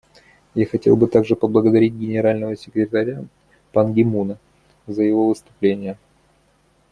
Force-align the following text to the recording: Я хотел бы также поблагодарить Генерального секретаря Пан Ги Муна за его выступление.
Я 0.55 0.65
хотел 0.65 0.95
бы 0.97 1.05
также 1.07 1.35
поблагодарить 1.35 1.93
Генерального 1.93 2.55
секретаря 2.57 3.23
Пан 3.71 3.93
Ги 3.93 4.01
Муна 4.03 4.39
за 4.87 5.03
его 5.03 5.27
выступление. 5.29 5.95